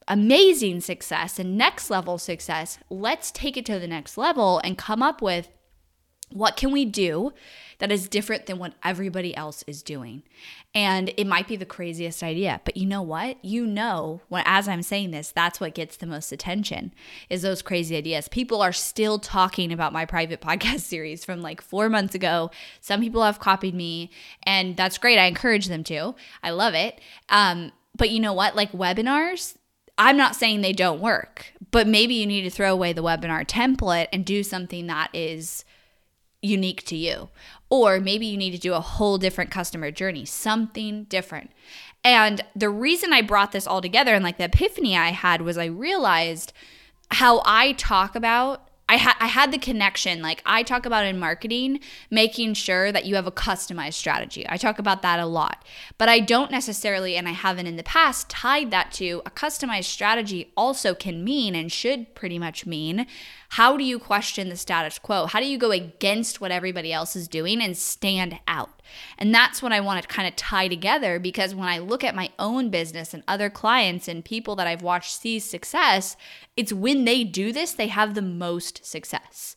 amazing 0.07 0.81
success 0.81 1.41
and 1.41 1.59
next 1.59 1.91
level 1.91 2.19
success, 2.19 2.79
let's 2.89 3.33
take 3.33 3.57
it 3.57 3.67
to 3.67 3.81
the 3.81 3.89
next 3.89 4.17
level 4.17 4.61
and 4.63 4.79
come 4.79 5.03
up 5.03 5.21
with 5.21 5.49
what 6.33 6.57
can 6.57 6.73
we 6.73 6.85
do 6.85 7.33
that 7.79 7.91
is 7.91 8.09
different 8.09 8.47
than 8.47 8.59
what 8.59 8.75
everybody 8.85 9.35
else 9.35 9.65
is 9.67 9.83
doing? 9.83 10.23
And 10.75 11.13
it 11.17 11.27
might 11.27 11.49
be 11.49 11.57
the 11.57 11.67
craziest 11.67 12.23
idea, 12.23 12.61
but 12.65 12.77
you 12.77 12.87
know 12.87 13.03
what? 13.03 13.45
You 13.45 13.67
know, 13.67 14.21
when 14.29 14.45
as 14.47 14.69
I'm 14.69 14.83
saying 14.83 15.11
this, 15.11 15.33
that's 15.33 15.61
what 15.61 15.75
gets 15.75 15.97
the 15.97 16.07
most 16.07 16.31
attention 16.31 16.93
is 17.29 17.43
those 17.43 17.63
crazy 17.63 17.97
ideas. 17.97 18.29
People 18.29 18.63
are 18.63 18.73
still 18.73 19.19
talking 19.19 19.73
about 19.73 19.93
my 19.93 20.05
private 20.05 20.41
podcast 20.43 20.81
series 20.81 21.25
from 21.25 21.43
like 21.43 21.61
4 21.61 21.89
months 21.89 22.15
ago. 22.15 22.51
Some 22.81 23.01
people 23.01 23.23
have 23.23 23.41
copied 23.41 23.75
me, 23.75 24.11
and 24.45 24.77
that's 24.77 24.99
great. 24.99 25.19
I 25.19 25.27
encourage 25.27 25.67
them 25.67 25.83
to. 25.85 26.15
I 26.43 26.51
love 26.51 26.75
it. 26.75 27.01
Um, 27.29 27.73
but 27.97 28.11
you 28.11 28.21
know 28.21 28.33
what? 28.33 28.55
Like 28.55 28.73
webinars, 28.73 29.57
I'm 29.99 30.17
not 30.17 30.35
saying 30.35 30.61
they 30.61 30.73
don't 30.73 31.01
work, 31.01 31.53
but 31.71 31.87
maybe 31.87 32.15
you 32.15 32.27
need 32.27 32.43
to 32.43 32.51
throw 32.51 32.73
away 32.73 32.93
the 32.93 33.03
webinar 33.03 33.47
template 33.47 34.09
and 34.13 34.25
do 34.25 34.43
something 34.43 34.87
that 34.87 35.11
is 35.13 35.65
unique 36.43 36.85
to 36.87 36.97
you. 36.97 37.29
Or 37.69 38.01
maybe 38.01 38.27
you 38.27 38.37
need 38.37 38.53
to 38.53 38.59
do 38.59 38.75
a 38.75 38.81
whole 38.81 39.19
different 39.19 39.51
customer 39.51 39.91
journey, 39.91 40.25
something 40.25 41.05
different. 41.05 41.51
And 42.03 42.43
the 42.57 42.71
reason 42.71 43.13
I 43.13 43.23
brought 43.23 43.53
this 43.53 43.67
all 43.67 43.81
together 43.81 44.15
and 44.15 44.25
like 44.25 44.39
the 44.39 44.45
epiphany 44.45 44.97
I 44.97 45.11
had 45.11 45.43
was 45.43 45.59
I 45.59 45.67
realized 45.67 46.53
how 47.11 47.43
I 47.45 47.73
talk 47.73 48.15
about 48.15 48.70
I, 48.91 49.15
I 49.21 49.27
had 49.29 49.53
the 49.53 49.59
connection. 49.59 50.21
Like 50.21 50.43
I 50.45 50.65
talk 50.65 50.85
about 50.85 51.07
in 51.07 51.17
marketing, 51.17 51.79
making 52.11 52.55
sure 52.55 52.91
that 52.91 53.05
you 53.05 53.15
have 53.15 53.27
a 53.27 53.31
customized 53.33 53.95
strategy. 53.95 54.45
I 54.49 54.57
talk 54.57 54.81
about 54.81 55.03
that 55.03 55.21
a 55.21 55.27
lot, 55.27 55.65
but 55.97 56.09
I 56.09 56.19
don't 56.19 56.51
necessarily, 56.51 57.15
and 57.15 57.29
I 57.29 57.33
haven't 57.33 57.69
in 57.69 57.77
the 57.77 57.85
past, 57.85 58.29
tied 58.29 58.73
that 58.73 58.91
to 58.95 59.23
a 59.25 59.31
customized 59.31 59.85
strategy 59.85 60.51
also 60.57 60.93
can 60.93 61.23
mean 61.23 61.55
and 61.55 61.71
should 61.71 62.17
pretty 62.17 62.39
much 62.39 62.67
mean 62.67 63.07
how 63.51 63.77
do 63.77 63.85
you 63.85 63.99
question 63.99 64.49
the 64.49 64.57
status 64.57 64.99
quo? 64.99 65.27
How 65.27 65.41
do 65.41 65.47
you 65.47 65.59
go 65.59 65.71
against 65.71 66.41
what 66.41 66.51
everybody 66.51 66.93
else 66.93 67.15
is 67.15 67.29
doing 67.29 67.61
and 67.61 67.77
stand 67.77 68.39
out? 68.47 68.80
And 69.19 69.35
that's 69.35 69.63
what 69.63 69.73
I 69.73 69.81
want 69.81 70.03
to 70.03 70.09
kind 70.09 70.29
of 70.29 70.37
tie 70.37 70.69
together 70.69 71.19
because 71.19 71.55
when 71.55 71.69
I 71.69 71.79
look 71.79 72.05
at 72.05 72.15
my 72.15 72.31
own 72.39 72.71
business 72.71 73.15
and 73.15 73.23
other 73.29 73.51
clients 73.51 74.09
and 74.09 74.25
people 74.25 74.57
that 74.57 74.67
I've 74.67 74.83
watched 74.83 75.21
see 75.21 75.39
success, 75.39 76.17
it's 76.57 76.73
when 76.73 77.05
they 77.05 77.25
do 77.25 77.53
this, 77.53 77.73
they 77.73 77.89
have 77.89 78.15
the 78.15 78.23
most 78.23 78.85
success. 78.85 79.57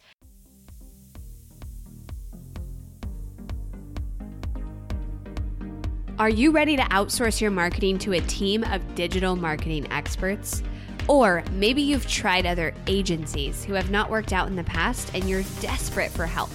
Are 6.19 6.29
you 6.29 6.51
ready 6.51 6.75
to 6.75 6.83
outsource 6.83 7.41
your 7.41 7.49
marketing 7.49 7.97
to 7.99 8.13
a 8.13 8.21
team 8.21 8.63
of 8.65 8.93
digital 8.93 9.35
marketing 9.35 9.91
experts? 9.91 10.61
Or 11.07 11.43
maybe 11.53 11.81
you've 11.81 12.07
tried 12.07 12.45
other 12.45 12.73
agencies 12.87 13.65
who 13.65 13.73
have 13.73 13.89
not 13.89 14.09
worked 14.09 14.31
out 14.31 14.47
in 14.47 14.55
the 14.55 14.63
past 14.63 15.09
and 15.13 15.27
you're 15.27 15.43
desperate 15.59 16.11
for 16.11 16.25
help. 16.25 16.51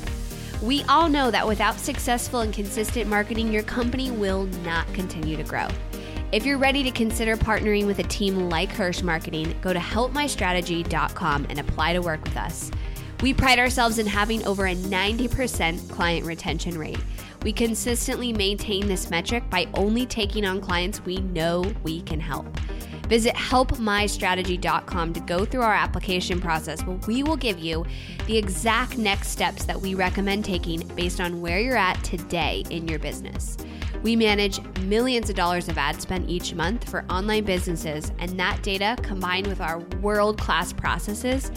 We 0.60 0.82
all 0.84 1.08
know 1.08 1.30
that 1.30 1.46
without 1.46 1.78
successful 1.78 2.40
and 2.40 2.52
consistent 2.52 3.08
marketing, 3.08 3.52
your 3.52 3.62
company 3.62 4.10
will 4.10 4.44
not 4.64 4.92
continue 4.92 5.36
to 5.36 5.44
grow. 5.44 5.68
If 6.32 6.44
you're 6.44 6.58
ready 6.58 6.82
to 6.82 6.90
consider 6.90 7.36
partnering 7.36 7.86
with 7.86 8.00
a 8.00 8.02
team 8.02 8.50
like 8.50 8.70
Hirsch 8.70 9.02
Marketing, 9.02 9.54
go 9.62 9.72
to 9.72 9.78
helpmystrategy.com 9.78 11.46
and 11.48 11.60
apply 11.60 11.92
to 11.92 12.00
work 12.00 12.22
with 12.24 12.36
us. 12.36 12.72
We 13.22 13.32
pride 13.32 13.60
ourselves 13.60 13.98
in 13.98 14.06
having 14.06 14.44
over 14.46 14.66
a 14.66 14.74
90% 14.74 15.88
client 15.90 16.26
retention 16.26 16.76
rate. 16.76 16.98
We 17.42 17.52
consistently 17.52 18.32
maintain 18.32 18.88
this 18.88 19.10
metric 19.10 19.48
by 19.48 19.68
only 19.74 20.06
taking 20.06 20.44
on 20.44 20.60
clients 20.60 21.04
we 21.04 21.18
know 21.18 21.64
we 21.84 22.02
can 22.02 22.18
help. 22.18 22.46
Visit 23.08 23.34
helpmystrategy.com 23.34 25.12
to 25.14 25.20
go 25.20 25.44
through 25.44 25.62
our 25.62 25.74
application 25.74 26.40
process 26.40 26.82
where 26.84 26.98
we 27.06 27.22
will 27.22 27.36
give 27.36 27.58
you 27.58 27.84
the 28.26 28.36
exact 28.36 28.98
next 28.98 29.28
steps 29.28 29.64
that 29.64 29.80
we 29.80 29.94
recommend 29.94 30.44
taking 30.44 30.86
based 30.88 31.20
on 31.20 31.40
where 31.40 31.58
you're 31.58 31.76
at 31.76 32.02
today 32.04 32.64
in 32.70 32.86
your 32.86 32.98
business. 32.98 33.56
We 34.02 34.14
manage 34.14 34.60
millions 34.82 35.28
of 35.28 35.36
dollars 35.36 35.68
of 35.68 35.78
ad 35.78 36.00
spend 36.00 36.30
each 36.30 36.54
month 36.54 36.88
for 36.88 37.04
online 37.10 37.44
businesses, 37.44 38.12
and 38.18 38.38
that 38.38 38.62
data 38.62 38.96
combined 39.02 39.46
with 39.46 39.60
our 39.60 39.80
world 40.00 40.38
class 40.38 40.72
processes 40.72 41.50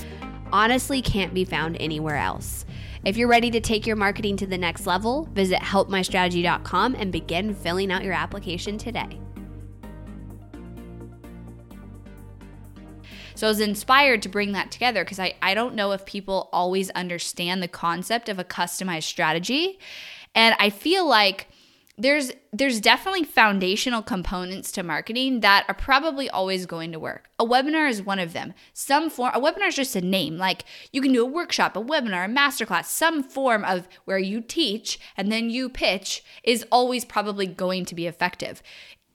honestly 0.52 1.02
can't 1.02 1.34
be 1.34 1.46
found 1.46 1.78
anywhere 1.80 2.18
else. 2.18 2.66
If 3.06 3.18
you're 3.18 3.28
ready 3.28 3.52
to 3.52 3.60
take 3.60 3.86
your 3.86 3.96
marketing 3.96 4.38
to 4.38 4.48
the 4.48 4.58
next 4.58 4.86
level, 4.86 5.28
visit 5.34 5.60
helpmystrategy.com 5.60 6.96
and 6.96 7.12
begin 7.12 7.54
filling 7.54 7.92
out 7.92 8.04
your 8.04 8.14
application 8.14 8.78
today. 8.78 9.21
So 13.42 13.48
I 13.48 13.50
was 13.50 13.60
inspired 13.60 14.22
to 14.22 14.30
bring 14.30 14.52
that 14.52 14.70
together 14.70 15.04
because 15.04 15.18
I, 15.18 15.34
I 15.42 15.56
don't 15.56 15.74
know 15.74 15.94
if 15.94 16.06
people 16.06 16.48
always 16.54 16.92
understand 16.92 17.64
the 17.64 17.68
concept 17.68 18.30
of 18.30 18.38
a 18.38 18.44
customized 18.44 19.06
strategy. 19.06 19.80
And 20.36 20.54
I 20.60 20.70
feel 20.70 21.10
like 21.10 21.48
there's 21.98 22.32
there's 22.54 22.80
definitely 22.80 23.24
foundational 23.24 24.04
components 24.04 24.72
to 24.74 24.84
marketing 24.84 25.40
that 25.40 25.66
are 25.68 25.74
probably 25.74 26.30
always 26.30 26.68
going 26.68 26.92
to 26.92 27.00
work. 27.00 27.30
A 27.40 27.46
webinar 27.46 27.90
is 27.90 28.04
one 28.04 28.20
of 28.20 28.34
them. 28.34 28.54
Some 28.74 29.10
form 29.10 29.32
a 29.34 29.42
webinar 29.42 29.70
is 29.70 29.76
just 29.76 29.96
a 29.96 30.02
name. 30.02 30.38
Like 30.38 30.64
you 30.92 31.02
can 31.02 31.12
do 31.12 31.24
a 31.24 31.28
workshop, 31.28 31.76
a 31.76 31.82
webinar, 31.82 32.26
a 32.26 32.30
masterclass, 32.30 32.86
some 32.86 33.24
form 33.24 33.66
of 33.66 33.88
where 34.06 34.20
you 34.20 34.42
teach 34.42 35.00
and 35.18 35.32
then 35.32 35.50
you 35.50 35.68
pitch 35.68 36.24
is 36.44 36.64
always 36.72 37.06
probably 37.06 37.48
going 37.48 37.86
to 37.86 37.96
be 37.96 38.06
effective 38.06 38.62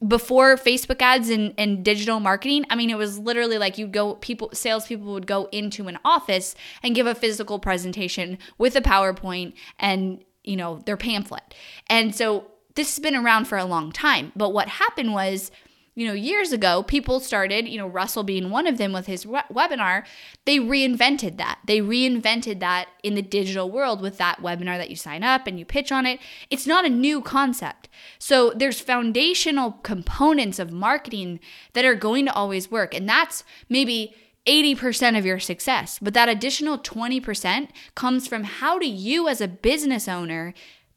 before 0.06 0.56
Facebook 0.56 1.00
ads 1.00 1.30
and, 1.30 1.54
and 1.56 1.84
digital 1.84 2.20
marketing, 2.20 2.64
I 2.68 2.76
mean, 2.76 2.90
it 2.90 2.98
was 2.98 3.18
literally 3.18 3.58
like 3.58 3.78
you'd 3.78 3.92
go, 3.92 4.14
people, 4.16 4.50
salespeople 4.52 5.12
would 5.12 5.26
go 5.26 5.48
into 5.52 5.88
an 5.88 5.98
office 6.04 6.54
and 6.82 6.94
give 6.94 7.06
a 7.06 7.14
physical 7.14 7.58
presentation 7.58 8.38
with 8.58 8.76
a 8.76 8.82
PowerPoint 8.82 9.54
and, 9.78 10.22
you 10.44 10.56
know, 10.56 10.80
their 10.84 10.96
pamphlet. 10.96 11.54
And 11.88 12.14
so 12.14 12.50
this 12.74 12.94
has 12.94 13.02
been 13.02 13.16
around 13.16 13.46
for 13.46 13.56
a 13.56 13.64
long 13.64 13.90
time. 13.90 14.32
But 14.36 14.52
what 14.52 14.68
happened 14.68 15.14
was, 15.14 15.50
you 15.96 16.06
know, 16.06 16.12
years 16.12 16.52
ago, 16.52 16.82
people 16.82 17.20
started, 17.20 17.66
you 17.66 17.78
know, 17.78 17.86
Russell 17.88 18.22
being 18.22 18.50
one 18.50 18.66
of 18.66 18.76
them 18.76 18.92
with 18.92 19.06
his 19.06 19.26
we- 19.26 19.38
webinar, 19.50 20.04
they 20.44 20.58
reinvented 20.58 21.38
that. 21.38 21.58
They 21.66 21.80
reinvented 21.80 22.60
that 22.60 22.88
in 23.02 23.14
the 23.14 23.22
digital 23.22 23.70
world 23.70 24.02
with 24.02 24.18
that 24.18 24.42
webinar 24.42 24.76
that 24.76 24.90
you 24.90 24.96
sign 24.96 25.22
up 25.22 25.46
and 25.46 25.58
you 25.58 25.64
pitch 25.64 25.90
on 25.90 26.04
it. 26.04 26.20
It's 26.50 26.66
not 26.66 26.84
a 26.84 26.90
new 26.90 27.22
concept. 27.22 27.88
So 28.18 28.52
there's 28.54 28.78
foundational 28.78 29.72
components 29.82 30.58
of 30.58 30.70
marketing 30.70 31.40
that 31.72 31.86
are 31.86 31.94
going 31.94 32.26
to 32.26 32.34
always 32.34 32.70
work. 32.70 32.94
And 32.94 33.08
that's 33.08 33.42
maybe 33.70 34.14
80% 34.46 35.16
of 35.16 35.24
your 35.24 35.40
success. 35.40 35.98
But 36.00 36.12
that 36.12 36.28
additional 36.28 36.78
20% 36.78 37.70
comes 37.94 38.28
from 38.28 38.44
how 38.44 38.78
do 38.78 38.86
you, 38.86 39.28
as 39.28 39.40
a 39.40 39.48
business 39.48 40.08
owner, 40.08 40.52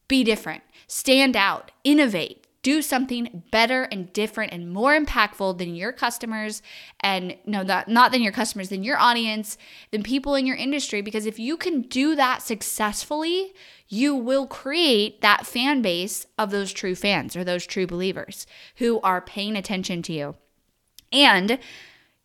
be 0.09 0.25
different, 0.25 0.63
stand 0.87 1.37
out, 1.37 1.71
innovate, 1.85 2.45
do 2.61 2.81
something 2.81 3.43
better 3.51 3.83
and 3.83 4.11
different 4.11 4.51
and 4.51 4.71
more 4.71 4.97
impactful 4.97 5.57
than 5.57 5.75
your 5.75 5.91
customers 5.91 6.61
and 6.99 7.35
no 7.45 7.63
that 7.63 7.87
not 7.87 8.11
than 8.11 8.21
your 8.21 8.31
customers 8.31 8.69
than 8.69 8.83
your 8.83 8.97
audience 8.97 9.57
than 9.91 10.03
people 10.03 10.35
in 10.35 10.45
your 10.45 10.57
industry 10.57 11.01
because 11.01 11.25
if 11.25 11.39
you 11.39 11.55
can 11.55 11.81
do 11.81 12.15
that 12.15 12.41
successfully 12.41 13.53
you 13.87 14.13
will 14.13 14.45
create 14.45 15.21
that 15.21 15.47
fan 15.47 15.81
base 15.81 16.27
of 16.37 16.51
those 16.51 16.73
true 16.73 16.95
fans 16.95 17.35
or 17.35 17.43
those 17.43 17.65
true 17.65 17.87
believers 17.87 18.45
who 18.75 18.99
are 19.01 19.21
paying 19.21 19.55
attention 19.55 20.01
to 20.01 20.13
you 20.13 20.35
and 21.11 21.59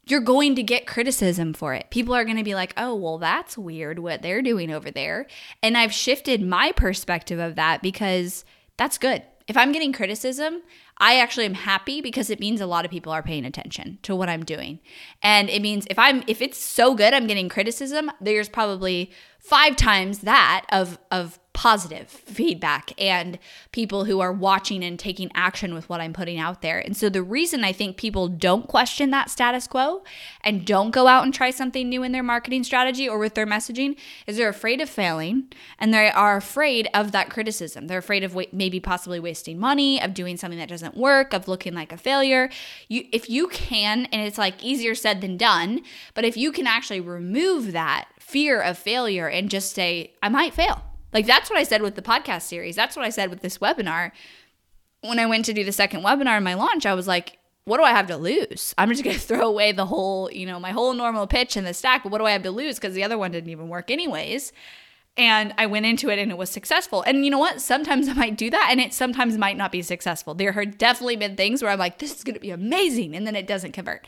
you're 0.06 0.20
going 0.20 0.54
to 0.54 0.62
get 0.62 0.86
criticism 0.86 1.54
for 1.54 1.72
it. 1.72 1.86
People 1.88 2.14
are 2.14 2.26
going 2.26 2.36
to 2.36 2.44
be 2.44 2.54
like, 2.54 2.74
oh, 2.76 2.94
well, 2.94 3.16
that's 3.16 3.56
weird 3.56 3.98
what 3.98 4.20
they're 4.20 4.42
doing 4.42 4.70
over 4.70 4.90
there. 4.90 5.26
And 5.62 5.78
I've 5.78 5.94
shifted 5.94 6.42
my 6.42 6.72
perspective 6.72 7.38
of 7.38 7.54
that 7.54 7.80
because 7.80 8.44
that's 8.76 8.98
good 8.98 9.22
if 9.46 9.56
I'm 9.56 9.72
getting 9.72 9.92
criticism, 9.92 10.62
I 10.98 11.18
actually 11.18 11.44
am 11.44 11.54
happy 11.54 12.00
because 12.00 12.30
it 12.30 12.40
means 12.40 12.60
a 12.60 12.66
lot 12.66 12.84
of 12.84 12.90
people 12.90 13.12
are 13.12 13.22
paying 13.22 13.44
attention 13.44 13.98
to 14.02 14.16
what 14.16 14.28
I'm 14.28 14.44
doing. 14.44 14.80
And 15.22 15.50
it 15.50 15.60
means 15.60 15.86
if 15.90 15.98
I'm 15.98 16.22
if 16.26 16.40
it's 16.40 16.58
so 16.58 16.94
good 16.94 17.12
I'm 17.12 17.26
getting 17.26 17.48
criticism, 17.48 18.10
there's 18.20 18.48
probably 18.48 19.10
5 19.40 19.76
times 19.76 20.20
that 20.20 20.64
of 20.70 20.98
of 21.10 21.38
positive 21.54 22.08
feedback 22.08 22.92
and 23.00 23.38
people 23.70 24.04
who 24.04 24.20
are 24.20 24.32
watching 24.32 24.84
and 24.84 24.98
taking 24.98 25.30
action 25.34 25.72
with 25.72 25.88
what 25.88 26.00
I'm 26.00 26.12
putting 26.12 26.36
out 26.38 26.60
there. 26.62 26.78
And 26.78 26.96
so 26.96 27.08
the 27.08 27.22
reason 27.22 27.64
I 27.64 27.72
think 27.72 27.96
people 27.96 28.28
don't 28.28 28.66
question 28.66 29.10
that 29.10 29.30
status 29.30 29.66
quo 29.68 30.02
and 30.42 30.66
don't 30.66 30.90
go 30.90 31.06
out 31.06 31.22
and 31.22 31.32
try 31.32 31.50
something 31.50 31.88
new 31.88 32.02
in 32.02 32.10
their 32.10 32.24
marketing 32.24 32.64
strategy 32.64 33.08
or 33.08 33.18
with 33.18 33.34
their 33.34 33.46
messaging 33.46 33.96
is 34.26 34.36
they're 34.36 34.48
afraid 34.48 34.80
of 34.80 34.90
failing 34.90 35.46
and 35.78 35.94
they 35.94 36.10
are 36.10 36.36
afraid 36.36 36.88
of 36.92 37.12
that 37.12 37.30
criticism. 37.30 37.86
They're 37.86 37.98
afraid 37.98 38.24
of 38.24 38.36
maybe 38.52 38.80
possibly 38.80 39.20
wasting 39.20 39.58
money, 39.58 40.02
of 40.02 40.12
doing 40.12 40.36
something 40.36 40.58
that 40.58 40.68
doesn't 40.68 40.96
work, 40.96 41.32
of 41.32 41.46
looking 41.46 41.72
like 41.72 41.92
a 41.92 41.96
failure. 41.96 42.50
You 42.88 43.06
if 43.12 43.30
you 43.30 43.46
can 43.48 44.06
and 44.06 44.26
it's 44.26 44.38
like 44.38 44.62
easier 44.62 44.96
said 44.96 45.20
than 45.20 45.36
done, 45.36 45.82
but 46.14 46.24
if 46.24 46.36
you 46.36 46.50
can 46.50 46.66
actually 46.66 47.00
remove 47.00 47.70
that 47.72 48.08
fear 48.18 48.60
of 48.60 48.76
failure 48.76 49.28
and 49.28 49.48
just 49.48 49.72
say 49.72 50.12
I 50.20 50.28
might 50.28 50.52
fail 50.52 50.82
like 51.14 51.26
that's 51.26 51.48
what 51.48 51.58
I 51.58 51.62
said 51.62 51.80
with 51.80 51.94
the 51.94 52.02
podcast 52.02 52.42
series. 52.42 52.76
That's 52.76 52.96
what 52.96 53.04
I 53.04 53.10
said 53.10 53.30
with 53.30 53.40
this 53.40 53.58
webinar. 53.58 54.10
When 55.00 55.18
I 55.18 55.26
went 55.26 55.44
to 55.46 55.52
do 55.52 55.64
the 55.64 55.72
second 55.72 56.02
webinar 56.02 56.36
in 56.36 56.44
my 56.44 56.54
launch, 56.54 56.84
I 56.84 56.94
was 56.94 57.06
like, 57.06 57.38
what 57.64 57.78
do 57.78 57.84
I 57.84 57.90
have 57.90 58.08
to 58.08 58.16
lose? 58.16 58.74
I'm 58.76 58.90
just 58.90 59.04
going 59.04 59.16
to 59.18 59.22
throw 59.22 59.46
away 59.46 59.72
the 59.72 59.86
whole, 59.86 60.30
you 60.30 60.44
know, 60.44 60.58
my 60.58 60.72
whole 60.72 60.92
normal 60.92 61.26
pitch 61.26 61.56
in 61.56 61.64
the 61.64 61.72
stack, 61.72 62.02
but 62.02 62.12
what 62.12 62.18
do 62.18 62.26
I 62.26 62.32
have 62.32 62.42
to 62.42 62.50
lose 62.50 62.76
because 62.76 62.94
the 62.94 63.04
other 63.04 63.16
one 63.16 63.30
didn't 63.30 63.50
even 63.50 63.68
work 63.68 63.90
anyways. 63.90 64.52
And 65.16 65.54
I 65.56 65.66
went 65.66 65.86
into 65.86 66.10
it 66.10 66.18
and 66.18 66.32
it 66.32 66.36
was 66.36 66.50
successful. 66.50 67.02
And 67.02 67.24
you 67.24 67.30
know 67.30 67.38
what? 67.38 67.60
Sometimes 67.60 68.08
I 68.10 68.14
might 68.14 68.36
do 68.36 68.50
that 68.50 68.68
and 68.70 68.80
it 68.80 68.92
sometimes 68.92 69.38
might 69.38 69.56
not 69.56 69.70
be 69.70 69.82
successful. 69.82 70.34
There 70.34 70.52
have 70.52 70.76
definitely 70.76 71.16
been 71.16 71.36
things 71.36 71.62
where 71.62 71.70
I'm 71.70 71.78
like, 71.78 71.98
this 71.98 72.16
is 72.16 72.24
going 72.24 72.34
to 72.34 72.40
be 72.40 72.50
amazing. 72.50 73.14
And 73.14 73.26
then 73.26 73.36
it 73.36 73.46
doesn't 73.46 73.72
convert. 73.72 74.06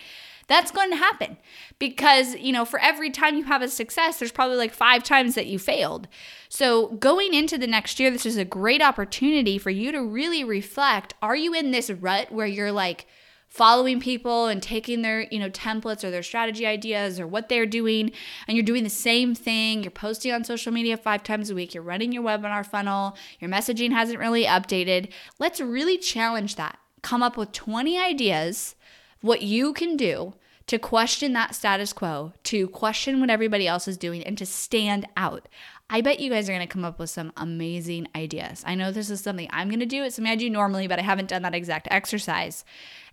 That's 0.48 0.70
going 0.70 0.90
to 0.90 0.96
happen. 0.96 1.36
Because, 1.78 2.36
you 2.36 2.52
know, 2.52 2.64
for 2.64 2.78
every 2.78 3.10
time 3.10 3.36
you 3.36 3.44
have 3.44 3.62
a 3.62 3.68
success, 3.68 4.18
there's 4.18 4.32
probably 4.32 4.56
like 4.56 4.72
five 4.72 5.02
times 5.02 5.34
that 5.34 5.46
you 5.46 5.58
failed. 5.58 6.08
So, 6.48 6.88
going 6.88 7.34
into 7.34 7.58
the 7.58 7.66
next 7.66 7.98
year, 7.98 8.10
this 8.10 8.26
is 8.26 8.36
a 8.36 8.44
great 8.44 8.82
opportunity 8.82 9.58
for 9.58 9.70
you 9.70 9.92
to 9.92 10.02
really 10.02 10.44
reflect 10.44 11.14
are 11.20 11.36
you 11.36 11.52
in 11.52 11.70
this 11.70 11.90
rut 11.90 12.30
where 12.30 12.46
you're 12.46 12.72
like, 12.72 13.06
following 13.48 14.00
people 14.00 14.46
and 14.46 14.62
taking 14.62 15.02
their 15.02 15.22
you 15.30 15.38
know 15.38 15.48
templates 15.48 16.02
or 16.04 16.10
their 16.10 16.22
strategy 16.22 16.66
ideas 16.66 17.18
or 17.20 17.26
what 17.26 17.48
they're 17.48 17.64
doing 17.64 18.10
and 18.46 18.56
you're 18.56 18.64
doing 18.64 18.84
the 18.84 18.90
same 18.90 19.34
thing 19.34 19.82
you're 19.82 19.90
posting 19.90 20.32
on 20.32 20.44
social 20.44 20.72
media 20.72 20.96
five 20.96 21.22
times 21.22 21.48
a 21.48 21.54
week 21.54 21.72
you're 21.72 21.82
running 21.82 22.12
your 22.12 22.22
webinar 22.22 22.66
funnel 22.66 23.16
your 23.38 23.50
messaging 23.50 23.92
hasn't 23.92 24.18
really 24.18 24.44
updated. 24.44 25.10
Let's 25.38 25.60
really 25.60 25.96
challenge 25.96 26.56
that. 26.56 26.78
Come 27.02 27.22
up 27.22 27.36
with 27.36 27.52
20 27.52 27.98
ideas 27.98 28.74
what 29.20 29.42
you 29.42 29.72
can 29.72 29.96
do 29.96 30.34
to 30.66 30.78
question 30.78 31.32
that 31.32 31.54
status 31.54 31.92
quo, 31.92 32.32
to 32.44 32.68
question 32.68 33.20
what 33.20 33.30
everybody 33.30 33.68
else 33.68 33.86
is 33.86 33.96
doing, 33.96 34.22
and 34.24 34.36
to 34.38 34.46
stand 34.46 35.06
out. 35.16 35.48
I 35.88 36.00
bet 36.00 36.18
you 36.18 36.30
guys 36.30 36.48
are 36.48 36.52
going 36.52 36.66
to 36.66 36.72
come 36.72 36.84
up 36.84 36.98
with 36.98 37.10
some 37.10 37.32
amazing 37.36 38.08
ideas. 38.16 38.64
I 38.66 38.74
know 38.74 38.90
this 38.90 39.08
is 39.08 39.20
something 39.20 39.48
I'm 39.52 39.68
going 39.68 39.80
to 39.80 39.86
do. 39.86 40.02
It's 40.02 40.16
something 40.16 40.32
I 40.32 40.36
do 40.36 40.50
normally, 40.50 40.88
but 40.88 40.98
I 40.98 41.02
haven't 41.02 41.28
done 41.28 41.42
that 41.42 41.54
exact 41.54 41.86
exercise. 41.90 42.64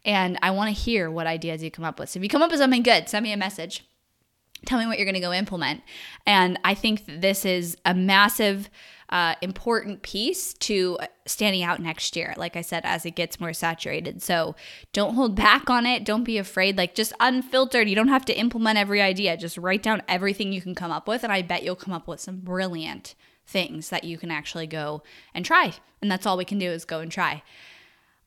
And 0.04 0.40
I 0.42 0.50
want 0.52 0.76
to 0.76 0.82
hear 0.82 1.12
what 1.12 1.28
ideas 1.28 1.62
you 1.62 1.70
come 1.70 1.86
up 1.86 2.00
with. 2.00 2.10
So 2.10 2.18
if 2.18 2.24
you 2.24 2.30
come 2.30 2.42
up 2.42 2.50
with 2.50 2.60
something 2.60 2.82
good, 2.82 3.08
send 3.08 3.24
me 3.24 3.32
a 3.32 3.38
message. 3.38 3.86
Tell 4.66 4.80
me 4.80 4.88
what 4.88 4.98
you're 4.98 5.06
going 5.06 5.14
to 5.14 5.20
go 5.20 5.34
implement. 5.34 5.82
And 6.26 6.60
I 6.64 6.74
think 6.74 7.04
this 7.06 7.46
is 7.46 7.78
a 7.86 7.94
massive 7.94 8.70
uh, 9.10 9.36
important 9.42 10.02
piece 10.02 10.54
to 10.56 10.98
standing 11.26 11.64
out 11.64 11.80
next 11.80 12.16
year, 12.16 12.34
like 12.38 12.56
I 12.56 12.62
said, 12.62 12.84
as 12.86 13.06
it 13.06 13.16
gets 13.16 13.40
more 13.40 13.54
saturated. 13.54 14.22
So 14.22 14.56
don't 14.92 15.16
hold 15.16 15.36
back 15.36 15.70
on 15.70 15.86
it. 15.86 16.04
Don't 16.04 16.24
be 16.24 16.38
afraid. 16.38 16.78
Like 16.78 16.96
just 16.96 17.14
unfiltered. 17.20 17.90
You 17.90 17.96
don't 17.96 18.08
have 18.08 18.26
to 18.26 18.38
implement 18.38 18.78
every 18.78 19.02
idea. 19.02 19.38
Just 19.38 19.58
write 19.58 19.84
down 19.84 20.02
everything 20.08 20.52
you 20.52 20.62
can 20.62 20.76
come 20.76 20.92
up 20.92 21.08
with. 21.08 21.24
And 21.24 21.32
I 21.32 21.42
bet 21.42 21.64
you'll 21.64 21.76
come 21.76 21.94
up 21.94 22.08
with 22.08 22.20
some 22.20 22.38
brilliant 22.38 23.16
things 23.46 23.90
that 23.90 24.04
you 24.04 24.18
can 24.18 24.32
actually 24.32 24.68
go 24.68 25.04
and 25.34 25.46
try. 25.46 25.74
And 26.02 26.12
that's 26.12 26.26
all 26.26 26.38
we 26.38 26.46
can 26.46 26.60
do 26.60 26.70
is 26.70 26.86
go 26.86 27.00
and 27.00 27.12
try. 27.12 27.44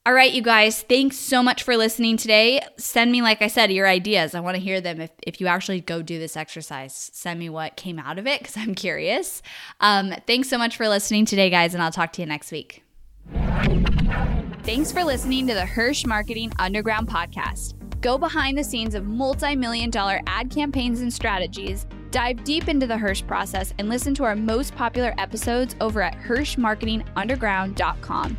All 0.06 0.12
right, 0.12 0.32
you 0.32 0.40
guys, 0.40 0.82
thanks 0.82 1.16
so 1.16 1.42
much 1.42 1.64
for 1.64 1.76
listening 1.76 2.16
today. 2.16 2.60
Send 2.76 3.10
me, 3.10 3.22
like 3.22 3.42
I 3.42 3.48
said, 3.48 3.72
your 3.72 3.88
ideas. 3.88 4.36
I 4.36 4.40
want 4.40 4.54
to 4.54 4.62
hear 4.62 4.80
them. 4.80 5.00
If, 5.00 5.10
if 5.26 5.40
you 5.40 5.48
actually 5.48 5.80
go 5.80 6.00
do 6.00 6.20
this 6.20 6.36
exercise, 6.36 7.10
send 7.12 7.40
me 7.40 7.50
what 7.50 7.74
came 7.74 7.98
out 7.98 8.16
of 8.16 8.28
it 8.28 8.38
because 8.38 8.56
I'm 8.56 8.76
curious. 8.76 9.42
Um, 9.80 10.14
thanks 10.28 10.48
so 10.48 10.58
much 10.58 10.76
for 10.76 10.88
listening 10.88 11.24
today, 11.24 11.50
guys, 11.50 11.74
and 11.74 11.82
I'll 11.82 11.90
talk 11.90 12.12
to 12.12 12.22
you 12.22 12.26
next 12.26 12.52
week. 12.52 12.84
Thanks 14.62 14.92
for 14.92 15.02
listening 15.02 15.48
to 15.48 15.54
the 15.54 15.66
Hirsch 15.66 16.06
Marketing 16.06 16.52
Underground 16.60 17.08
podcast. 17.08 17.72
Go 18.00 18.16
behind 18.16 18.56
the 18.56 18.62
scenes 18.62 18.94
of 18.94 19.08
multi 19.08 19.56
million 19.56 19.90
dollar 19.90 20.20
ad 20.28 20.52
campaigns 20.52 21.00
and 21.00 21.12
strategies, 21.12 21.84
dive 22.12 22.44
deep 22.44 22.68
into 22.68 22.86
the 22.86 22.96
Hirsch 22.96 23.26
process, 23.26 23.74
and 23.80 23.88
listen 23.88 24.14
to 24.14 24.22
our 24.22 24.36
most 24.36 24.72
popular 24.76 25.16
episodes 25.18 25.74
over 25.80 26.00
at 26.00 26.14
HirschMarketingUnderground.com. 26.18 28.38